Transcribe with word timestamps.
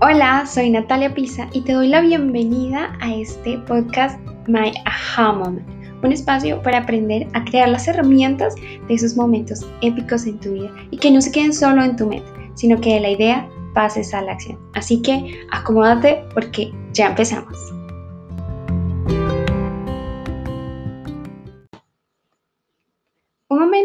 Hola, 0.00 0.46
soy 0.46 0.70
Natalia 0.70 1.12
Pisa 1.12 1.48
y 1.52 1.62
te 1.62 1.72
doy 1.72 1.88
la 1.88 2.00
bienvenida 2.00 2.96
a 3.00 3.12
este 3.12 3.58
podcast 3.66 4.16
My 4.46 4.72
Aha 4.84 5.32
Moment, 5.32 5.68
un 6.04 6.12
espacio 6.12 6.62
para 6.62 6.78
aprender 6.78 7.26
a 7.32 7.42
crear 7.42 7.68
las 7.68 7.88
herramientas 7.88 8.54
de 8.54 8.94
esos 8.94 9.16
momentos 9.16 9.66
épicos 9.80 10.24
en 10.24 10.38
tu 10.38 10.52
vida 10.52 10.70
y 10.92 10.98
que 10.98 11.10
no 11.10 11.20
se 11.20 11.32
queden 11.32 11.52
solo 11.52 11.82
en 11.82 11.96
tu 11.96 12.06
mente, 12.06 12.30
sino 12.54 12.80
que 12.80 12.94
de 12.94 13.00
la 13.00 13.10
idea 13.10 13.48
pases 13.74 14.14
a 14.14 14.22
la 14.22 14.34
acción. 14.34 14.56
Así 14.74 15.02
que 15.02 15.40
acomódate 15.50 16.22
porque 16.32 16.72
ya 16.92 17.08
empezamos. 17.08 17.58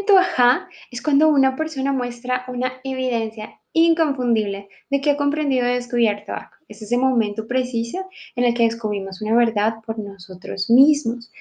Momento 0.04 0.18
ajá 0.18 0.68
es 0.92 1.02
cuando 1.02 1.30
una 1.30 1.56
persona 1.56 1.94
muestra 1.94 2.44
una 2.48 2.74
evidencia 2.84 3.60
inconfundible 3.74 4.68
de 4.90 5.02
que 5.02 5.12
ha 5.12 5.18
comprendido 5.18 5.68
y 5.68 5.74
descubierto 5.74 6.34
algo. 6.34 6.52
Es 6.68 6.82
ese 6.82 6.98
momento 6.98 7.48
preciso 7.48 8.06
en 8.36 8.44
el 8.44 8.54
que 8.54 8.64
descubrimos 8.64 9.22
una 9.22 9.36
verdad 9.36 9.76
por 9.86 10.00
nosotros 10.00 10.70
mismos. 10.70 11.32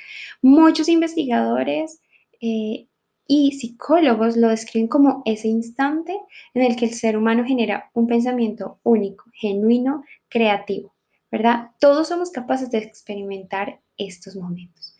Muchos 0.42 0.88
investigadores 0.88 2.00
eh, 2.40 2.86
y 3.26 3.52
psicólogos 3.52 4.36
lo 4.36 4.48
describen 4.48 4.88
como 4.88 5.22
ese 5.24 5.48
instante 5.48 6.16
en 6.54 6.62
el 6.62 6.76
que 6.76 6.86
el 6.86 6.94
ser 6.94 7.16
humano 7.16 7.44
genera 7.44 7.90
un 7.94 8.06
pensamiento 8.06 8.78
único, 8.82 9.24
genuino, 9.34 10.04
creativo, 10.28 10.94
¿verdad? 11.30 11.70
Todos 11.80 12.08
somos 12.08 12.30
capaces 12.30 12.70
de 12.70 12.78
experimentar 12.78 13.80
estos 13.96 14.36
momentos. 14.36 14.96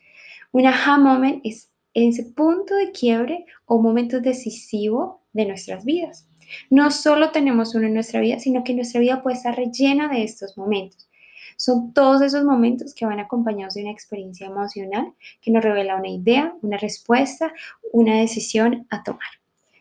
Un 0.52 0.66
aha 0.66 0.98
moment 0.98 1.40
es 1.44 1.71
ese 1.94 2.24
punto 2.24 2.74
de 2.74 2.92
quiebre 2.92 3.46
o 3.66 3.80
momento 3.80 4.20
decisivo 4.20 5.22
de 5.32 5.46
nuestras 5.46 5.84
vidas. 5.84 6.28
No 6.70 6.90
solo 6.90 7.30
tenemos 7.30 7.74
uno 7.74 7.86
en 7.86 7.94
nuestra 7.94 8.20
vida, 8.20 8.38
sino 8.38 8.64
que 8.64 8.74
nuestra 8.74 9.00
vida 9.00 9.22
puede 9.22 9.36
estar 9.36 9.56
rellena 9.56 10.08
de 10.08 10.22
estos 10.22 10.56
momentos. 10.58 11.08
Son 11.56 11.92
todos 11.92 12.22
esos 12.22 12.44
momentos 12.44 12.94
que 12.94 13.06
van 13.06 13.20
acompañados 13.20 13.74
de 13.74 13.82
una 13.82 13.92
experiencia 13.92 14.46
emocional 14.46 15.12
que 15.40 15.50
nos 15.50 15.62
revela 15.62 15.96
una 15.96 16.08
idea, 16.08 16.54
una 16.62 16.76
respuesta, 16.76 17.52
una 17.92 18.18
decisión 18.18 18.86
a 18.90 19.02
tomar. 19.02 19.20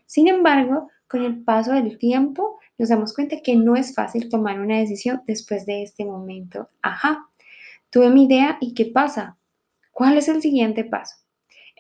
Sin 0.06 0.28
embargo, 0.28 0.90
con 1.08 1.24
el 1.24 1.44
paso 1.44 1.72
del 1.72 1.98
tiempo, 1.98 2.60
nos 2.78 2.90
damos 2.90 3.14
cuenta 3.14 3.42
que 3.42 3.56
no 3.56 3.76
es 3.76 3.94
fácil 3.94 4.30
tomar 4.30 4.60
una 4.60 4.78
decisión 4.78 5.22
después 5.26 5.66
de 5.66 5.84
este 5.84 6.06
momento. 6.06 6.70
Ajá, 6.82 7.28
tuve 7.90 8.10
mi 8.10 8.26
idea 8.26 8.58
y 8.62 8.74
¿qué 8.74 8.86
pasa? 8.86 9.38
¿Cuál 9.92 10.18
es 10.18 10.28
el 10.28 10.42
siguiente 10.42 10.84
paso? 10.84 11.16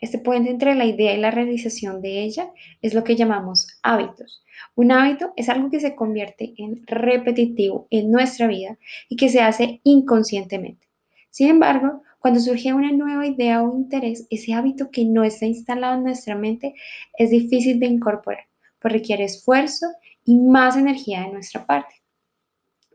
Este 0.01 0.17
puente 0.17 0.49
entre 0.49 0.73
la 0.73 0.85
idea 0.85 1.13
y 1.13 1.19
la 1.19 1.29
realización 1.29 2.01
de 2.01 2.23
ella 2.23 2.51
es 2.81 2.95
lo 2.95 3.03
que 3.03 3.15
llamamos 3.15 3.67
hábitos. 3.83 4.43
Un 4.75 4.91
hábito 4.91 5.31
es 5.35 5.47
algo 5.47 5.69
que 5.69 5.79
se 5.79 5.95
convierte 5.95 6.55
en 6.57 6.85
repetitivo 6.87 7.87
en 7.91 8.11
nuestra 8.11 8.47
vida 8.47 8.79
y 9.09 9.15
que 9.15 9.29
se 9.29 9.41
hace 9.41 9.79
inconscientemente. 9.83 10.87
Sin 11.29 11.49
embargo, 11.49 12.01
cuando 12.19 12.39
surge 12.39 12.73
una 12.73 12.91
nueva 12.91 13.27
idea 13.27 13.63
o 13.63 13.77
interés, 13.77 14.27
ese 14.29 14.53
hábito 14.53 14.89
que 14.91 15.05
no 15.05 15.23
está 15.23 15.45
instalado 15.45 15.97
en 15.97 16.03
nuestra 16.03 16.35
mente 16.35 16.73
es 17.17 17.29
difícil 17.29 17.79
de 17.79 17.85
incorporar, 17.85 18.45
pues 18.79 18.93
requiere 18.93 19.23
esfuerzo 19.23 19.87
y 20.25 20.35
más 20.35 20.77
energía 20.77 21.21
de 21.21 21.31
nuestra 21.31 21.65
parte. 21.65 21.95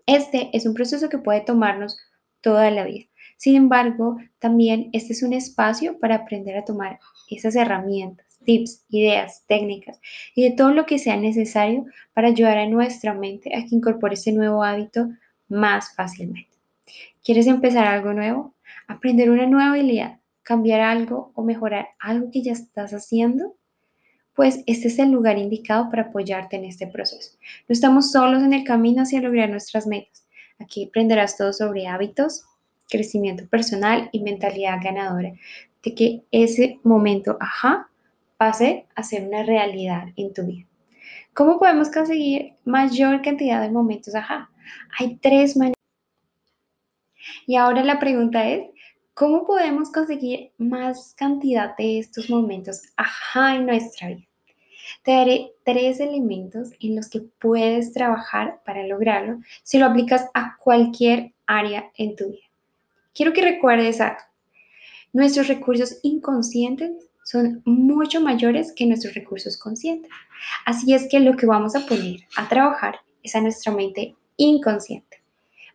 Este 0.06 0.50
es 0.52 0.66
un 0.66 0.74
proceso 0.74 1.08
que 1.08 1.18
puede 1.18 1.40
tomarnos 1.40 1.98
toda 2.40 2.70
la 2.70 2.84
vida. 2.84 3.06
Sin 3.36 3.56
embargo, 3.56 4.16
también 4.38 4.90
este 4.92 5.12
es 5.12 5.22
un 5.22 5.32
espacio 5.32 5.98
para 5.98 6.16
aprender 6.16 6.56
a 6.56 6.64
tomar 6.64 6.98
esas 7.30 7.56
herramientas, 7.56 8.38
tips, 8.44 8.84
ideas, 8.88 9.44
técnicas 9.46 10.00
y 10.34 10.44
de 10.44 10.56
todo 10.56 10.72
lo 10.72 10.86
que 10.86 10.98
sea 10.98 11.16
necesario 11.16 11.84
para 12.14 12.28
ayudar 12.28 12.58
a 12.58 12.66
nuestra 12.66 13.12
mente 13.14 13.54
a 13.54 13.64
que 13.64 13.74
incorpore 13.74 14.14
ese 14.14 14.32
nuevo 14.32 14.62
hábito 14.62 15.08
más 15.48 15.94
fácilmente. 15.94 16.56
¿Quieres 17.22 17.46
empezar 17.46 17.86
algo 17.86 18.12
nuevo? 18.12 18.54
¿Aprender 18.86 19.30
una 19.30 19.46
nueva 19.46 19.70
habilidad? 19.70 20.20
¿Cambiar 20.42 20.80
algo 20.80 21.32
o 21.34 21.42
mejorar 21.42 21.88
algo 21.98 22.30
que 22.30 22.42
ya 22.42 22.52
estás 22.52 22.92
haciendo? 22.92 23.56
Pues 24.34 24.62
este 24.66 24.88
es 24.88 24.98
el 24.98 25.10
lugar 25.10 25.38
indicado 25.38 25.90
para 25.90 26.02
apoyarte 26.02 26.56
en 26.56 26.64
este 26.64 26.86
proceso. 26.86 27.36
No 27.68 27.72
estamos 27.72 28.12
solos 28.12 28.42
en 28.42 28.52
el 28.52 28.64
camino 28.64 29.02
hacia 29.02 29.20
lograr 29.20 29.50
nuestras 29.50 29.86
metas. 29.86 30.26
Aquí 30.58 30.84
aprenderás 30.84 31.36
todo 31.36 31.52
sobre 31.52 31.86
hábitos, 31.86 32.44
crecimiento 32.88 33.46
personal 33.48 34.08
y 34.12 34.20
mentalidad 34.20 34.78
ganadora, 34.82 35.32
de 35.82 35.94
que 35.94 36.22
ese 36.30 36.80
momento, 36.82 37.36
ajá, 37.40 37.88
pase 38.36 38.86
a 38.94 39.02
ser 39.02 39.26
una 39.26 39.42
realidad 39.42 40.08
en 40.16 40.32
tu 40.32 40.44
vida. 40.44 40.66
¿Cómo 41.34 41.58
podemos 41.58 41.90
conseguir 41.90 42.54
mayor 42.64 43.22
cantidad 43.22 43.60
de 43.60 43.70
momentos 43.70 44.14
ajá? 44.14 44.50
Hay 44.98 45.16
tres 45.16 45.56
maneras. 45.56 45.76
Y 47.46 47.56
ahora 47.56 47.84
la 47.84 47.98
pregunta 47.98 48.48
es, 48.48 48.68
¿cómo 49.14 49.46
podemos 49.46 49.90
conseguir 49.90 50.52
más 50.58 51.14
cantidad 51.14 51.76
de 51.76 51.98
estos 51.98 52.30
momentos 52.30 52.82
ajá 52.96 53.56
en 53.56 53.66
nuestra 53.66 54.08
vida? 54.08 54.26
Te 55.02 55.12
daré 55.12 55.52
tres 55.64 56.00
elementos 56.00 56.70
en 56.80 56.96
los 56.96 57.10
que 57.10 57.20
puedes 57.20 57.92
trabajar 57.92 58.60
para 58.64 58.86
lograrlo 58.86 59.40
si 59.62 59.78
lo 59.78 59.86
aplicas 59.86 60.28
a 60.34 60.56
cualquier 60.58 61.32
área 61.46 61.90
en 61.96 62.16
tu 62.16 62.30
vida. 62.30 62.46
Quiero 63.16 63.32
que 63.32 63.40
recuerdes 63.40 63.98
algo. 64.02 64.20
Nuestros 65.14 65.48
recursos 65.48 65.98
inconscientes 66.02 67.08
son 67.24 67.62
mucho 67.64 68.20
mayores 68.20 68.74
que 68.76 68.84
nuestros 68.84 69.14
recursos 69.14 69.56
conscientes. 69.56 70.10
Así 70.66 70.92
es 70.92 71.08
que 71.10 71.20
lo 71.20 71.34
que 71.34 71.46
vamos 71.46 71.74
a 71.74 71.86
poner 71.86 72.20
a 72.36 72.46
trabajar 72.46 73.00
es 73.22 73.34
a 73.34 73.40
nuestra 73.40 73.72
mente 73.72 74.14
inconsciente. 74.36 75.22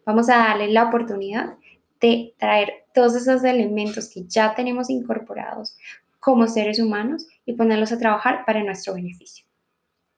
Vamos 0.05 0.29
a 0.29 0.37
darle 0.37 0.69
la 0.69 0.83
oportunidad 0.83 1.55
de 1.99 2.35
traer 2.37 2.85
todos 2.93 3.15
esos 3.15 3.43
elementos 3.43 4.11
que 4.13 4.23
ya 4.27 4.53
tenemos 4.53 4.91
incorporados 4.91 5.75
como 6.19 6.47
seres 6.47 6.79
humanos 6.79 7.25
y 7.47 7.53
ponerlos 7.53 7.91
a 7.91 7.97
trabajar 7.97 8.45
para 8.45 8.63
nuestro 8.63 8.93
beneficio. 8.93 9.47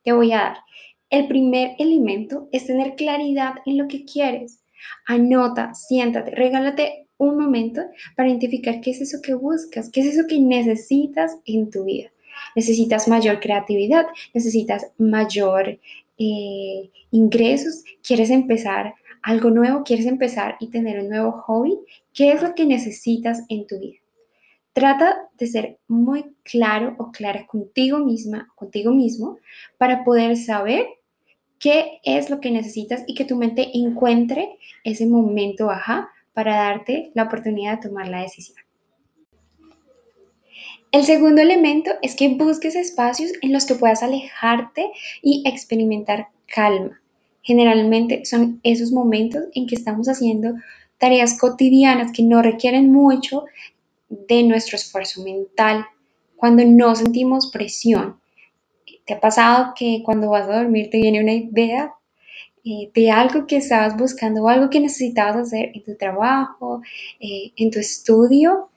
Te 0.03 0.11
voy 0.11 0.34
a 0.34 0.40
dar. 0.40 0.57
El 1.09 1.29
primer 1.29 1.78
elemento 1.79 2.50
es 2.51 2.67
tener 2.67 2.95
claridad 2.95 3.55
en 3.66 3.78
lo 3.78 3.88
que 3.88 4.03
quieres. 4.03 4.61
Anota, 5.07 5.73
siéntate, 5.73 6.31
regálate 6.31 7.03
un 7.23 7.38
momento 7.38 7.81
para 8.16 8.29
identificar 8.29 8.81
qué 8.81 8.91
es 8.91 9.01
eso 9.01 9.22
que 9.22 9.34
buscas, 9.34 9.89
qué 9.89 10.01
es 10.01 10.16
eso 10.16 10.28
que 10.28 10.39
necesitas 10.39 11.38
en 11.45 11.69
tu 11.69 11.85
vida. 11.85 12.11
Necesitas 12.56 13.07
mayor 13.07 13.39
creatividad, 13.39 14.06
necesitas 14.34 14.88
mayor 14.97 15.79
eh, 16.17 16.89
ingresos, 17.11 17.84
quieres 18.01 18.29
empezar 18.29 18.94
algo 19.22 19.50
nuevo, 19.50 19.84
quieres 19.84 20.06
empezar 20.06 20.57
y 20.59 20.67
tener 20.67 21.00
un 21.00 21.09
nuevo 21.09 21.31
hobby, 21.31 21.79
¿qué 22.13 22.34
es 22.34 22.41
lo 22.41 22.53
que 22.53 22.66
necesitas 22.66 23.44
en 23.50 23.66
tu 23.66 23.79
vida? 23.79 23.97
Trata 24.73 25.29
de 25.38 25.47
ser 25.47 25.78
muy 25.88 26.35
claro 26.44 26.95
o 26.97 27.11
clara 27.11 27.45
contigo 27.47 28.00
misma, 28.00 28.51
contigo 28.55 28.91
mismo, 28.91 29.38
para 29.78 30.03
poder 30.03 30.35
saber 30.35 30.88
qué 31.59 32.00
es 32.03 32.29
lo 32.29 32.41
que 32.41 32.51
necesitas 32.51 33.03
y 33.07 33.13
que 33.13 33.23
tu 33.23 33.38
mente 33.38 33.69
encuentre 33.73 34.57
ese 34.84 35.05
momento 35.05 35.69
ajá 35.69 36.09
para 36.34 36.56
darte 36.56 37.12
la 37.14 37.24
oportunidad 37.24 37.78
de 37.78 37.90
tomar 37.90 38.08
la 38.08 38.22
decisión. 38.22 38.58
El 40.92 41.06
segundo 41.06 41.42
elemento 41.42 41.92
es 42.04 42.16
que 42.16 42.36
busques 42.36 42.76
espacios 42.76 43.32
en 43.42 43.52
los 43.52 43.66
que 43.66 43.76
puedas 43.76 44.04
alejarte 44.04 44.92
y 45.24 45.44
experimentar 45.48 46.28
calma. 46.46 47.02
Generalmente 47.42 48.26
son 48.26 48.60
esos 48.64 48.92
momentos 48.92 49.44
en 49.56 49.66
que 49.66 49.76
estamos 49.76 50.08
haciendo 50.08 50.54
tareas 51.00 51.38
cotidianas 51.40 52.12
que 52.12 52.24
no 52.24 52.42
requieren 52.42 52.92
mucho 52.92 53.46
de 54.08 54.44
nuestro 54.44 54.76
esfuerzo 54.76 55.24
mental, 55.24 55.86
cuando 56.36 56.64
no 56.64 56.96
sentimos 56.96 57.52
presión. 57.52 58.20
¿Te 59.06 59.16
ha 59.16 59.20
pasado 59.20 59.74
que 59.76 60.02
cuando 60.06 60.29
vas 60.29 60.47
a 60.47 60.58
dormir 60.58 60.90
te 60.90 61.02
viene 61.02 61.22
una 61.22 61.34
idea 61.34 61.94
eh, 62.66 62.90
de 62.94 63.12
algo 63.12 63.46
que 63.46 63.58
estabas 63.58 63.98
buscando 63.98 64.44
o 64.44 64.50
algo 64.50 64.70
que 64.70 64.80
necesitabas 64.80 65.36
hacer 65.36 65.72
en 65.74 65.84
tu 65.84 65.96
trabajo, 65.96 66.82
eh, 67.20 67.52
en 67.56 67.72
tu 67.72 67.80
estudio, 67.80 68.70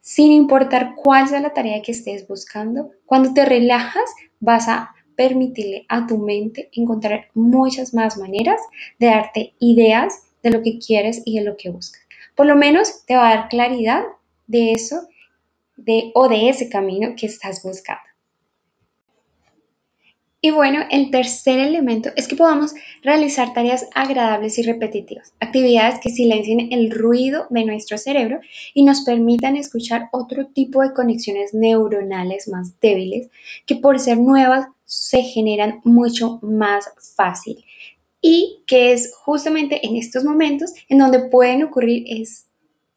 sin 0.00 0.32
importar 0.32 0.94
cuál 0.96 1.28
sea 1.28 1.40
la 1.40 1.54
tarea 1.54 1.80
que 1.82 1.92
estés 1.92 2.26
buscando, 2.26 2.90
cuando 3.06 3.32
te 3.32 3.44
relajas 3.44 4.10
vas 4.40 4.68
a 4.68 4.94
permitirle 5.16 5.86
a 5.88 6.06
tu 6.06 6.18
mente 6.18 6.68
encontrar 6.72 7.28
muchas 7.34 7.94
más 7.94 8.18
maneras 8.18 8.60
de 8.98 9.06
darte 9.06 9.54
ideas 9.60 10.24
de 10.42 10.50
lo 10.50 10.62
que 10.62 10.78
quieres 10.78 11.22
y 11.24 11.38
de 11.38 11.44
lo 11.44 11.56
que 11.56 11.70
buscas. 11.70 12.02
Por 12.34 12.46
lo 12.46 12.56
menos 12.56 13.06
te 13.06 13.16
va 13.16 13.30
a 13.30 13.36
dar 13.36 13.48
claridad 13.48 14.02
de 14.46 14.72
eso 14.72 15.08
de, 15.76 16.10
o 16.14 16.28
de 16.28 16.48
ese 16.48 16.68
camino 16.68 17.14
que 17.16 17.26
estás 17.26 17.62
buscando. 17.62 18.13
Y 20.44 20.50
bueno, 20.50 20.80
el 20.90 21.10
tercer 21.10 21.58
elemento 21.58 22.10
es 22.16 22.28
que 22.28 22.36
podamos 22.36 22.74
realizar 23.02 23.54
tareas 23.54 23.88
agradables 23.94 24.58
y 24.58 24.62
repetitivas, 24.62 25.32
actividades 25.40 26.00
que 26.00 26.10
silencien 26.10 26.70
el 26.70 26.90
ruido 26.90 27.46
de 27.48 27.64
nuestro 27.64 27.96
cerebro 27.96 28.40
y 28.74 28.84
nos 28.84 29.06
permitan 29.06 29.56
escuchar 29.56 30.10
otro 30.12 30.48
tipo 30.48 30.82
de 30.82 30.92
conexiones 30.92 31.54
neuronales 31.54 32.46
más 32.48 32.78
débiles 32.78 33.30
que 33.64 33.76
por 33.76 33.98
ser 33.98 34.18
nuevas 34.18 34.66
se 34.84 35.22
generan 35.22 35.80
mucho 35.82 36.40
más 36.42 36.90
fácil. 37.16 37.64
y 38.20 38.62
que 38.66 38.92
es 38.92 39.14
justamente 39.14 39.86
en 39.86 39.96
estos 39.96 40.24
momentos 40.24 40.74
en 40.90 40.98
donde 40.98 41.30
pueden 41.30 41.62
ocurrir 41.62 42.04
es, 42.06 42.46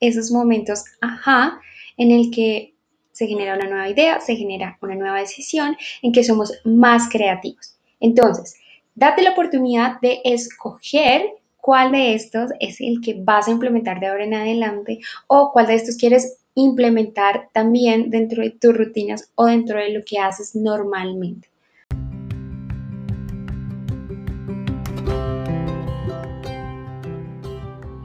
esos 0.01 0.31
momentos, 0.31 0.83
ajá, 0.99 1.61
en 1.95 2.11
el 2.11 2.29
que 2.29 2.73
se 3.17 3.25
genera 3.25 3.55
una 3.55 3.67
nueva 3.67 3.89
idea, 3.89 4.19
se 4.19 4.35
genera 4.35 4.77
una 4.79 4.93
nueva 4.93 5.19
decisión, 5.19 5.75
en 6.03 6.11
que 6.11 6.23
somos 6.23 6.53
más 6.63 7.09
creativos. 7.09 7.75
Entonces, 7.99 8.57
date 8.93 9.23
la 9.23 9.31
oportunidad 9.31 9.99
de 10.01 10.21
escoger 10.23 11.23
cuál 11.59 11.93
de 11.93 12.13
estos 12.13 12.51
es 12.59 12.79
el 12.79 13.01
que 13.01 13.15
vas 13.19 13.47
a 13.47 13.51
implementar 13.51 13.99
de 13.99 14.05
ahora 14.05 14.23
en 14.23 14.35
adelante 14.35 14.99
o 15.25 15.51
cuál 15.51 15.65
de 15.65 15.73
estos 15.73 15.97
quieres 15.97 16.37
implementar 16.53 17.49
también 17.53 18.11
dentro 18.11 18.43
de 18.43 18.51
tus 18.51 18.77
rutinas 18.77 19.31
o 19.33 19.47
dentro 19.47 19.79
de 19.79 19.93
lo 19.93 20.05
que 20.05 20.19
haces 20.19 20.55
normalmente. 20.55 21.49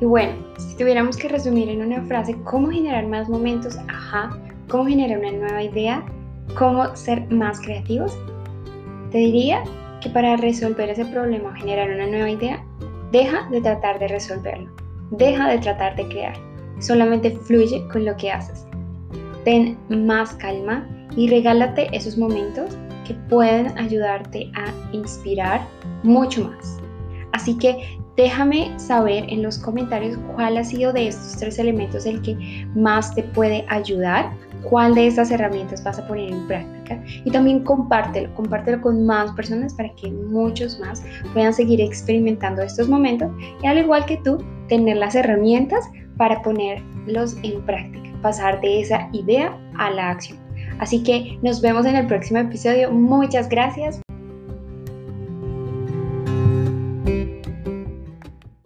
Y 0.00 0.06
bueno, 0.06 0.32
si 0.56 0.75
tuviéramos 0.79 1.19
que 1.19 1.29
resumir 1.29 1.69
en 1.69 1.82
una 1.82 2.03
frase 2.06 2.35
cómo 2.44 2.70
generar 2.70 3.06
más 3.06 3.29
momentos, 3.29 3.76
ajá, 3.88 4.31
cómo 4.69 4.87
generar 4.87 5.19
una 5.19 5.32
nueva 5.32 5.62
idea, 5.62 6.05
cómo 6.59 6.94
ser 6.97 7.31
más 7.31 7.61
creativos, 7.61 8.17
te 9.11 9.19
diría 9.19 9.62
que 10.00 10.11
para 10.11 10.37
resolver 10.37 10.91
ese 10.91 11.05
problema 11.06 11.50
o 11.50 11.55
generar 11.55 11.91
una 11.91 12.06
nueva 12.06 12.31
idea, 12.31 12.64
deja 13.12 13.49
de 13.50 13.61
tratar 13.61 13.99
de 13.99 14.09
resolverlo, 14.09 14.70
deja 15.11 15.49
de 15.49 15.59
tratar 15.59 15.97
de 15.97 16.09
crear, 16.09 16.35
solamente 16.81 17.31
fluye 17.31 17.87
con 17.88 18.05
lo 18.05 18.17
que 18.17 18.31
haces. 18.31 18.67
Ten 19.44 19.79
más 19.88 20.35
calma 20.35 20.88
y 21.17 21.29
regálate 21.29 21.88
esos 21.93 22.17
momentos 22.17 22.76
que 23.06 23.14
pueden 23.29 23.76
ayudarte 23.79 24.50
a 24.55 24.73
inspirar 24.93 25.61
mucho 26.03 26.49
más. 26.49 26.79
Así 27.32 27.56
que 27.59 27.99
Déjame 28.17 28.79
saber 28.79 29.25
en 29.29 29.43
los 29.43 29.59
comentarios 29.59 30.19
cuál 30.35 30.59
ha 30.59 30.64
sido 30.64 30.93
de 30.93 31.09
estos 31.09 31.37
tres 31.38 31.59
elementos 31.59 32.05
el 32.05 32.20
que 32.20 32.67
más 32.75 33.14
te 33.14 33.23
puede 33.23 33.64
ayudar, 33.69 34.31
cuál 34.69 34.94
de 34.94 35.06
estas 35.06 35.31
herramientas 35.31 35.82
vas 35.82 35.99
a 35.99 36.06
poner 36.06 36.31
en 36.31 36.47
práctica 36.47 37.03
y 37.25 37.31
también 37.31 37.64
compártelo, 37.64 38.32
compártelo 38.35 38.82
con 38.82 39.06
más 39.06 39.32
personas 39.32 39.73
para 39.75 39.94
que 39.94 40.11
muchos 40.11 40.79
más 40.79 41.03
puedan 41.32 41.55
seguir 41.55 41.81
experimentando 41.81 42.62
estos 42.62 42.88
momentos 42.88 43.31
y 43.62 43.67
al 43.67 43.79
igual 43.79 44.05
que 44.05 44.19
tú, 44.19 44.38
tener 44.69 44.99
las 44.99 45.14
herramientas 45.14 45.88
para 46.19 46.43
ponerlos 46.43 47.37
en 47.43 47.62
práctica, 47.62 48.11
pasar 48.20 48.61
de 48.61 48.82
esa 48.82 49.09
idea 49.12 49.56
a 49.79 49.91
la 49.91 50.11
acción. 50.11 50.38
Así 50.79 51.03
que 51.03 51.38
nos 51.43 51.61
vemos 51.61 51.87
en 51.87 51.97
el 51.97 52.06
próximo 52.06 52.41
episodio. 52.41 52.91
Muchas 52.91 53.49
gracias. 53.49 54.00